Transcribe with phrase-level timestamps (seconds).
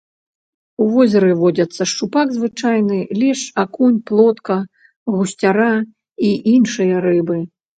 [0.83, 4.57] У возеры водзяцца шчупак звычайны, лешч, акунь, плотка,
[5.17, 5.69] гусцяра
[6.31, 7.37] і іншыя рыбы.